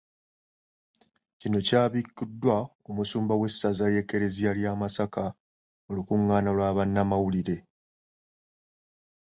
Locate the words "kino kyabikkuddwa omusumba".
1.39-3.33